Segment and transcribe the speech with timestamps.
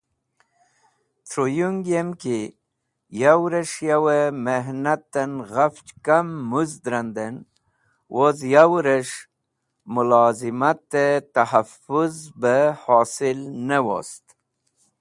[1.29, 2.39] Truyung yemki,
[3.19, 7.35] Yawres̃h Yawey Mehnaten Ghafch Kam Muzd randen
[8.15, 9.17] woz yawres̃h
[9.93, 14.25] Mulazimate Tahaffuz be Hosil ne wost.